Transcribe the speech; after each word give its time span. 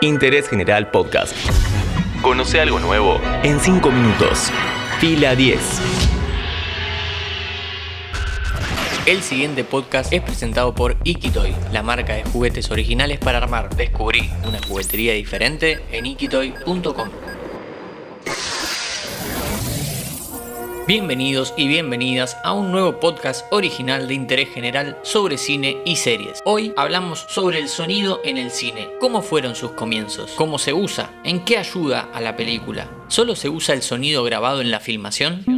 Interés 0.00 0.48
General 0.48 0.90
Podcast. 0.90 1.34
Conoce 2.22 2.60
algo 2.60 2.78
nuevo 2.78 3.20
en 3.42 3.60
5 3.60 3.90
minutos. 3.90 4.50
Fila 5.00 5.34
10. 5.34 5.58
El 9.06 9.22
siguiente 9.22 9.64
podcast 9.64 10.12
es 10.12 10.20
presentado 10.20 10.74
por 10.74 10.96
Ikitoy, 11.02 11.54
la 11.72 11.82
marca 11.82 12.14
de 12.14 12.24
juguetes 12.24 12.70
originales 12.70 13.18
para 13.18 13.38
armar. 13.38 13.74
Descubrí 13.74 14.30
una 14.46 14.60
juguetería 14.62 15.14
diferente 15.14 15.80
en 15.90 16.06
ikitoy.com. 16.06 17.08
Bienvenidos 20.88 21.52
y 21.54 21.68
bienvenidas 21.68 22.38
a 22.42 22.54
un 22.54 22.72
nuevo 22.72 22.98
podcast 22.98 23.44
original 23.52 24.08
de 24.08 24.14
interés 24.14 24.48
general 24.48 24.98
sobre 25.02 25.36
cine 25.36 25.82
y 25.84 25.96
series. 25.96 26.40
Hoy 26.46 26.72
hablamos 26.78 27.26
sobre 27.28 27.58
el 27.58 27.68
sonido 27.68 28.22
en 28.24 28.38
el 28.38 28.50
cine, 28.50 28.88
cómo 28.98 29.20
fueron 29.20 29.54
sus 29.54 29.72
comienzos, 29.72 30.30
cómo 30.38 30.58
se 30.58 30.72
usa, 30.72 31.10
en 31.24 31.44
qué 31.44 31.58
ayuda 31.58 32.08
a 32.14 32.22
la 32.22 32.36
película. 32.36 32.88
¿Solo 33.08 33.36
se 33.36 33.50
usa 33.50 33.74
el 33.74 33.82
sonido 33.82 34.24
grabado 34.24 34.62
en 34.62 34.70
la 34.70 34.80
filmación? 34.80 35.57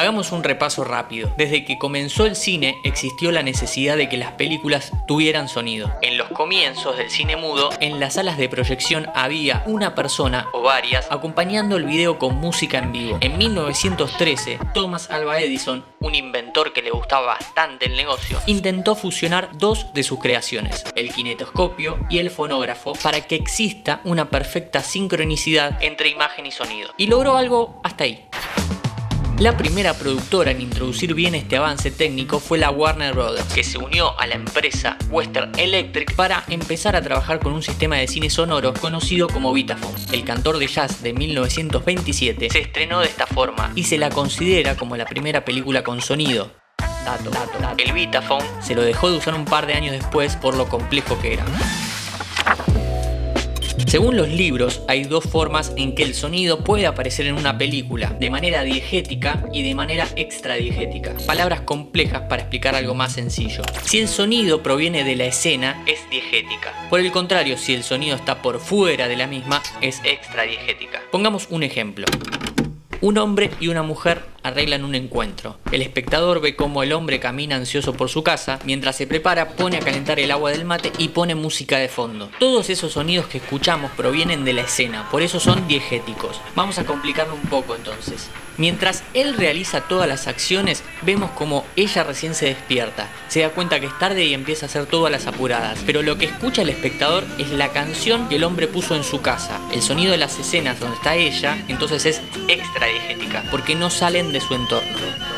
Hagamos 0.00 0.32
un 0.32 0.42
repaso 0.42 0.82
rápido. 0.82 1.30
Desde 1.36 1.66
que 1.66 1.76
comenzó 1.76 2.24
el 2.24 2.34
cine 2.34 2.80
existió 2.84 3.32
la 3.32 3.42
necesidad 3.42 3.98
de 3.98 4.08
que 4.08 4.16
las 4.16 4.32
películas 4.32 4.92
tuvieran 5.06 5.46
sonido. 5.46 5.92
En 6.00 6.16
los 6.16 6.30
comienzos 6.30 6.96
del 6.96 7.10
cine 7.10 7.36
mudo, 7.36 7.68
en 7.80 8.00
las 8.00 8.14
salas 8.14 8.38
de 8.38 8.48
proyección 8.48 9.08
había 9.14 9.62
una 9.66 9.94
persona 9.94 10.48
o 10.54 10.62
varias 10.62 11.06
acompañando 11.10 11.76
el 11.76 11.84
video 11.84 12.18
con 12.18 12.36
música 12.36 12.78
en 12.78 12.92
vivo. 12.92 13.18
En 13.20 13.36
1913, 13.36 14.58
Thomas 14.72 15.10
Alva 15.10 15.38
Edison, 15.38 15.84
un 15.98 16.14
inventor 16.14 16.72
que 16.72 16.80
le 16.80 16.92
gustaba 16.92 17.26
bastante 17.26 17.84
el 17.84 17.94
negocio, 17.94 18.40
intentó 18.46 18.94
fusionar 18.94 19.50
dos 19.52 19.92
de 19.92 20.02
sus 20.02 20.18
creaciones, 20.18 20.82
el 20.94 21.12
kinetoscopio 21.12 21.98
y 22.08 22.20
el 22.20 22.30
fonógrafo, 22.30 22.94
para 22.94 23.20
que 23.20 23.34
exista 23.34 24.00
una 24.04 24.30
perfecta 24.30 24.82
sincronicidad 24.82 25.76
entre 25.82 26.08
imagen 26.08 26.46
y 26.46 26.52
sonido. 26.52 26.88
Y 26.96 27.08
logró 27.08 27.36
algo 27.36 27.82
hasta 27.84 28.04
ahí. 28.04 28.29
La 29.40 29.56
primera 29.56 29.94
productora 29.94 30.50
en 30.50 30.60
introducir 30.60 31.14
bien 31.14 31.34
este 31.34 31.56
avance 31.56 31.90
técnico 31.90 32.40
fue 32.40 32.58
la 32.58 32.70
Warner 32.70 33.14
Brothers, 33.14 33.50
que 33.54 33.64
se 33.64 33.78
unió 33.78 34.20
a 34.20 34.26
la 34.26 34.34
empresa 34.34 34.98
Western 35.08 35.58
Electric 35.58 36.14
para 36.14 36.44
empezar 36.48 36.94
a 36.94 37.00
trabajar 37.00 37.40
con 37.40 37.54
un 37.54 37.62
sistema 37.62 37.96
de 37.96 38.06
cine 38.06 38.28
sonoro 38.28 38.74
conocido 38.74 39.28
como 39.28 39.54
Vitaphone. 39.54 39.96
El 40.12 40.26
cantor 40.26 40.58
de 40.58 40.66
jazz 40.66 41.02
de 41.02 41.14
1927 41.14 42.50
se 42.50 42.60
estrenó 42.60 43.00
de 43.00 43.06
esta 43.06 43.26
forma 43.26 43.72
y 43.74 43.84
se 43.84 43.96
la 43.96 44.10
considera 44.10 44.76
como 44.76 44.98
la 44.98 45.06
primera 45.06 45.42
película 45.42 45.82
con 45.82 46.02
sonido. 46.02 46.50
El 47.78 47.92
Vitaphone 47.94 48.44
se 48.60 48.74
lo 48.74 48.82
dejó 48.82 49.10
de 49.10 49.16
usar 49.16 49.32
un 49.32 49.46
par 49.46 49.66
de 49.66 49.72
años 49.72 49.92
después 49.92 50.36
por 50.36 50.54
lo 50.54 50.68
complejo 50.68 51.18
que 51.18 51.32
era. 51.32 51.46
Según 53.86 54.16
los 54.16 54.28
libros, 54.28 54.82
hay 54.88 55.04
dos 55.04 55.24
formas 55.24 55.72
en 55.76 55.94
que 55.94 56.02
el 56.02 56.14
sonido 56.14 56.62
puede 56.62 56.86
aparecer 56.86 57.26
en 57.26 57.34
una 57.34 57.58
película, 57.58 58.10
de 58.20 58.30
manera 58.30 58.62
diegética 58.62 59.44
y 59.52 59.62
de 59.62 59.74
manera 59.74 60.06
extradiegética. 60.16 61.14
Palabras 61.26 61.62
complejas 61.62 62.22
para 62.28 62.42
explicar 62.42 62.74
algo 62.74 62.94
más 62.94 63.12
sencillo. 63.12 63.62
Si 63.82 63.98
el 63.98 64.08
sonido 64.08 64.62
proviene 64.62 65.04
de 65.04 65.16
la 65.16 65.24
escena, 65.24 65.82
es 65.86 66.08
diegética. 66.10 66.88
Por 66.88 67.00
el 67.00 67.10
contrario, 67.10 67.56
si 67.56 67.74
el 67.74 67.82
sonido 67.82 68.16
está 68.16 68.42
por 68.42 68.60
fuera 68.60 69.08
de 69.08 69.16
la 69.16 69.26
misma, 69.26 69.62
es 69.80 70.00
extradiegética. 70.04 71.02
Pongamos 71.10 71.48
un 71.50 71.62
ejemplo. 71.62 72.06
Un 73.00 73.18
hombre 73.18 73.50
y 73.60 73.68
una 73.68 73.82
mujer 73.82 74.22
arreglan 74.42 74.84
un 74.84 74.94
encuentro. 74.94 75.58
El 75.72 75.82
espectador 75.82 76.40
ve 76.40 76.56
cómo 76.56 76.82
el 76.82 76.92
hombre 76.92 77.20
camina 77.20 77.56
ansioso 77.56 77.94
por 77.94 78.08
su 78.08 78.22
casa, 78.22 78.58
mientras 78.64 78.96
se 78.96 79.06
prepara 79.06 79.50
pone 79.50 79.76
a 79.76 79.80
calentar 79.80 80.20
el 80.20 80.30
agua 80.30 80.50
del 80.50 80.64
mate 80.64 80.92
y 80.98 81.08
pone 81.08 81.34
música 81.34 81.78
de 81.78 81.88
fondo. 81.88 82.30
Todos 82.38 82.70
esos 82.70 82.92
sonidos 82.92 83.26
que 83.26 83.38
escuchamos 83.38 83.90
provienen 83.92 84.44
de 84.44 84.52
la 84.52 84.62
escena, 84.62 85.08
por 85.10 85.22
eso 85.22 85.40
son 85.40 85.66
diegéticos. 85.68 86.40
Vamos 86.54 86.78
a 86.78 86.84
complicarlo 86.84 87.34
un 87.34 87.48
poco 87.48 87.74
entonces. 87.76 88.28
Mientras 88.60 89.04
él 89.14 89.38
realiza 89.38 89.80
todas 89.80 90.06
las 90.06 90.26
acciones, 90.26 90.82
vemos 91.00 91.30
como 91.30 91.64
ella 91.76 92.04
recién 92.04 92.34
se 92.34 92.44
despierta, 92.44 93.08
se 93.28 93.40
da 93.40 93.48
cuenta 93.48 93.80
que 93.80 93.86
es 93.86 93.98
tarde 93.98 94.26
y 94.26 94.34
empieza 94.34 94.66
a 94.66 94.68
hacer 94.68 94.84
todas 94.84 95.10
las 95.10 95.26
apuradas. 95.26 95.78
Pero 95.86 96.02
lo 96.02 96.18
que 96.18 96.26
escucha 96.26 96.60
el 96.60 96.68
espectador 96.68 97.24
es 97.38 97.50
la 97.52 97.70
canción 97.70 98.28
que 98.28 98.36
el 98.36 98.44
hombre 98.44 98.66
puso 98.66 98.94
en 98.96 99.04
su 99.04 99.22
casa. 99.22 99.58
El 99.72 99.80
sonido 99.80 100.12
de 100.12 100.18
las 100.18 100.38
escenas 100.38 100.78
donde 100.78 100.96
está 100.96 101.16
ella, 101.16 101.56
entonces 101.68 102.04
es 102.04 102.20
extra 102.48 102.86
diegética, 102.86 103.44
porque 103.50 103.74
no 103.74 103.88
salen 103.88 104.29
de 104.32 104.40
su 104.40 104.54
entorno. 104.54 105.29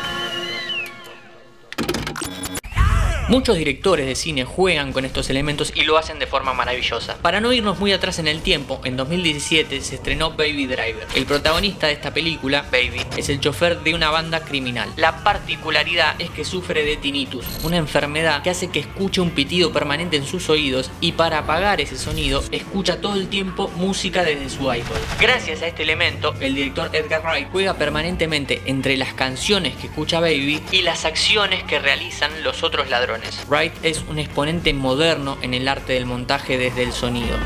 Muchos 3.29 3.57
directores 3.57 4.05
de 4.05 4.15
cine 4.15 4.43
juegan 4.43 4.91
con 4.91 5.05
estos 5.05 5.29
elementos 5.29 5.71
y 5.73 5.83
lo 5.83 5.97
hacen 5.97 6.19
de 6.19 6.27
forma 6.27 6.53
maravillosa. 6.53 7.15
Para 7.21 7.39
no 7.39 7.53
irnos 7.53 7.79
muy 7.79 7.93
atrás 7.93 8.19
en 8.19 8.27
el 8.27 8.41
tiempo, 8.41 8.81
en 8.83 8.97
2017 8.97 9.79
se 9.79 9.95
estrenó 9.95 10.31
Baby 10.31 10.67
Driver. 10.67 11.07
El 11.15 11.25
protagonista 11.25 11.87
de 11.87 11.93
esta 11.93 12.13
película, 12.13 12.65
Baby, 12.69 13.01
es 13.15 13.29
el 13.29 13.39
chofer 13.39 13.79
de 13.79 13.93
una 13.93 14.09
banda 14.09 14.41
criminal. 14.41 14.89
La 14.97 15.23
particularidad 15.23 16.19
es 16.19 16.31
que 16.31 16.43
sufre 16.43 16.83
de 16.83 16.97
tinnitus, 16.97 17.45
una 17.63 17.77
enfermedad 17.77 18.43
que 18.43 18.49
hace 18.49 18.69
que 18.69 18.79
escuche 18.79 19.21
un 19.21 19.31
pitido 19.31 19.71
permanente 19.71 20.17
en 20.17 20.25
sus 20.25 20.49
oídos 20.49 20.91
y 20.99 21.13
para 21.13 21.39
apagar 21.39 21.79
ese 21.79 21.97
sonido 21.97 22.43
escucha 22.51 22.99
todo 22.99 23.15
el 23.15 23.29
tiempo 23.29 23.69
música 23.77 24.23
desde 24.23 24.49
su 24.49 24.71
iPod. 24.71 24.97
Gracias 25.19 25.61
a 25.61 25.67
este 25.67 25.83
elemento, 25.83 26.35
el 26.41 26.55
director 26.55 26.89
Edgar 26.93 27.21
Wright 27.23 27.47
juega 27.51 27.75
permanentemente 27.75 28.61
entre 28.65 28.97
las 28.97 29.13
canciones 29.13 29.77
que 29.77 29.87
escucha 29.87 30.19
Baby 30.19 30.61
y 30.71 30.81
las 30.81 31.05
acciones 31.05 31.63
que 31.63 31.79
realizan 31.79 32.43
los 32.43 32.63
otros 32.63 32.89
ladrones. 32.89 33.12
Wright 33.47 33.73
es 33.83 34.03
un 34.09 34.19
exponente 34.19 34.73
moderno 34.73 35.37
en 35.41 35.53
el 35.53 35.67
arte 35.67 35.93
del 35.93 36.05
montaje 36.05 36.57
desde 36.57 36.83
el 36.83 36.93
sonido. 36.93 37.37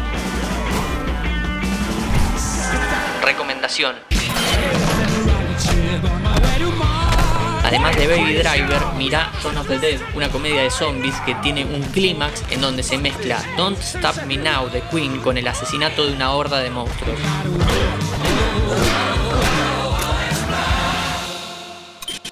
Recomendación. 3.21 3.95
Además 7.63 7.97
de 7.97 8.07
Baby 8.07 8.35
Driver, 8.35 8.81
mira 8.97 9.29
Son 9.41 9.57
of 9.57 9.67
the 9.67 9.77
Dead, 9.77 9.99
una 10.15 10.29
comedia 10.29 10.61
de 10.61 10.71
zombies 10.71 11.15
que 11.25 11.35
tiene 11.35 11.65
un 11.65 11.81
clímax 11.81 12.43
en 12.49 12.61
donde 12.61 12.81
se 12.81 12.97
mezcla 12.97 13.43
Don't 13.57 13.77
Stop 13.79 14.23
Me 14.25 14.37
Now 14.37 14.69
de 14.69 14.81
Queen 14.89 15.19
con 15.19 15.37
el 15.37 15.45
asesinato 15.47 16.05
de 16.05 16.13
una 16.13 16.31
horda 16.31 16.61
de 16.61 16.69
monstruos. 16.69 17.19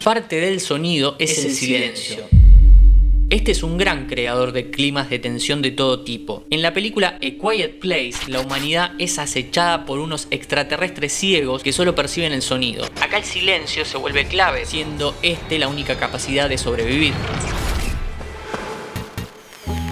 Parte 0.02 0.40
del 0.40 0.62
sonido 0.62 1.18
es 1.20 1.38
el 1.44 1.54
silencio. 1.54 2.35
Este 3.32 3.52
es 3.52 3.64
un 3.64 3.80
gran 3.80 4.06
creador 4.06 4.52
de 4.52 4.70
climas 4.70 5.10
de 5.10 5.18
tensión 5.18 5.64
de 5.64 5.72
todo 5.72 6.04
tipo. 6.04 6.46
En 6.52 6.62
la 6.62 6.74
película 6.74 7.18
A 7.18 7.20
Quiet 7.20 7.80
Place, 7.80 8.20
la 8.28 8.40
humanidad 8.40 8.92
es 9.00 9.18
acechada 9.18 9.84
por 9.86 9.98
unos 9.98 10.28
extraterrestres 10.30 11.12
ciegos 11.12 11.64
que 11.64 11.74
solo 11.74 11.96
perciben 11.96 12.34
el 12.34 12.44
sonido. 12.44 12.86
Acá 13.02 13.18
el 13.18 13.24
silencio 13.24 13.84
se 13.84 13.98
vuelve 13.98 14.28
clave, 14.28 14.68
siendo 14.68 15.16
este 15.24 15.58
la 15.58 15.68
única 15.68 15.98
capacidad 15.98 16.48
de 16.48 16.60
sobrevivir. 16.60 17.14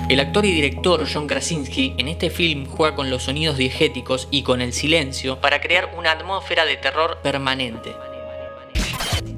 El 0.10 0.20
actor 0.20 0.46
y 0.46 0.52
director 0.52 1.04
John 1.12 1.26
Krasinski 1.26 1.96
en 1.98 2.10
este 2.10 2.30
film 2.30 2.68
juega 2.68 2.96
con 2.96 3.10
los 3.10 3.24
sonidos 3.24 3.58
diegéticos 3.58 4.28
y 4.30 4.44
con 4.44 4.62
el 4.62 4.74
silencio 4.74 5.42
para 5.42 5.60
crear 5.60 5.96
una 5.98 6.12
atmósfera 6.12 6.66
de 6.66 6.78
terror 6.78 7.18
permanente. 7.24 7.96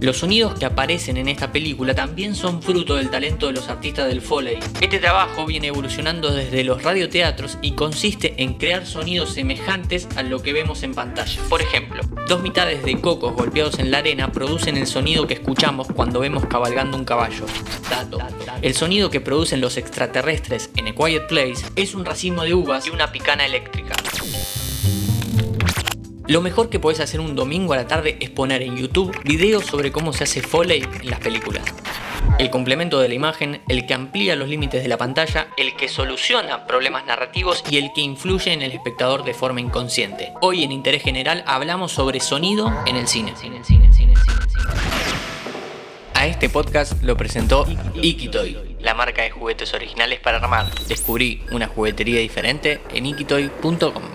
Los 0.06 0.20
sonidos 0.20 0.54
que 0.54 0.66
aparecen 0.66 1.18
en 1.18 1.28
esta 1.28 1.52
película 1.52 1.96
también 1.96 2.36
son 2.36 2.62
fruto 2.62 2.94
del 2.94 3.10
talento 3.10 3.48
de 3.48 3.54
los 3.54 3.70
artistas 3.70 4.08
del 4.08 4.22
Foley. 4.22 4.60
Este 4.80 5.00
trabajo 5.00 5.48
viene 5.48 5.66
evolucionando 5.66 6.32
desde 6.32 6.64
los 6.64 6.84
radioteatros 6.84 7.58
y 7.64 7.72
consiste 7.72 8.36
en 8.38 8.54
crear 8.54 8.86
sonidos 8.86 9.34
semejantes 9.34 10.08
a 10.16 10.22
lo 10.22 10.44
que 10.44 10.54
vemos 10.54 10.84
en 10.84 10.94
pantalla. 10.94 11.42
Por 11.50 11.64
ejemplo, 11.64 12.04
dos 12.28 12.44
mitades 12.44 12.84
de 12.84 13.02
cocos 13.02 13.34
golpeados 13.34 13.80
en 13.80 13.90
la 13.90 13.98
arena 13.98 14.32
producen 14.32 14.78
el 14.78 14.86
sonido 14.86 15.26
que 15.26 15.34
escuchamos 15.34 15.88
cuando 15.88 16.20
vemos 16.20 16.46
cabalgando 16.46 16.98
un 16.98 17.06
caballo. 17.06 17.48
Dato. 17.90 18.20
El 18.62 18.76
sonido 18.76 19.10
que 19.10 19.22
producen 19.22 19.60
los 19.60 19.76
extraterrestres 19.76 20.70
en 20.76 20.88
A 20.88 20.94
Quiet 20.94 21.26
Place 21.26 21.66
es 21.76 21.96
un 21.96 22.06
racimo 22.06 22.44
de 22.44 22.54
uvas 22.54 22.86
y 22.86 22.92
una 22.92 23.12
picana 23.12 23.44
eléctrica. 23.48 23.96
Lo 26.28 26.42
mejor 26.42 26.70
que 26.70 26.80
podés 26.80 27.00
hacer 27.02 27.20
un 27.20 27.36
domingo 27.36 27.74
a 27.74 27.78
la 27.78 27.88
tarde 27.88 28.18
es 28.20 28.32
poner 28.32 28.64
en 28.64 28.76
YouTube 28.76 29.16
videos 29.24 29.66
sobre 29.66 29.92
cómo 29.92 30.12
se 30.12 30.24
hace 30.24 30.42
Foley 30.42 30.84
en 31.02 31.10
las 31.12 31.20
películas. 31.20 31.64
El 32.40 32.50
complemento 32.50 33.00
de 33.00 33.08
la 33.08 33.14
imagen, 33.14 33.62
el 33.68 33.86
que 33.86 33.94
amplía 33.94 34.36
los 34.36 34.50
límites 34.50 34.82
de 34.82 34.90
la 34.90 34.98
pantalla, 34.98 35.50
el 35.56 35.76
que 35.76 35.88
soluciona 35.88 36.66
problemas 36.66 37.06
narrativos 37.06 37.64
y 37.70 37.78
el 37.78 37.94
que 37.94 38.02
influye 38.02 38.52
en 38.54 38.64
el 38.64 38.72
espectador 38.72 39.24
de 39.24 39.36
forma 39.36 39.62
inconsciente. 39.62 40.34
Hoy 40.42 40.64
en 40.64 40.72
Interés 40.72 41.04
General 41.04 41.44
hablamos 41.46 41.92
sobre 41.92 42.20
sonido 42.20 42.74
en 42.88 42.96
el 42.96 43.08
cine. 43.08 43.34
A 46.16 46.26
este 46.26 46.50
podcast 46.50 47.04
lo 47.04 47.16
presentó 47.16 47.68
Ikitoy, 48.02 48.78
la 48.80 48.96
marca 48.96 49.22
de 49.22 49.30
juguetes 49.30 49.76
originales 49.76 50.20
para 50.22 50.38
armar. 50.38 50.74
Descubrí 50.88 51.44
una 51.52 51.68
juguetería 51.68 52.20
diferente 52.20 52.82
en 52.92 53.06
ikitoy.com. 53.06 54.15